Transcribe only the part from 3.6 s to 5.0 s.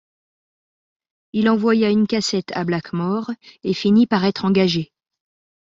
et finit par être engagé.